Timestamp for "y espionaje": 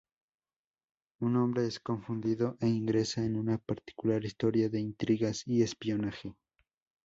5.45-6.35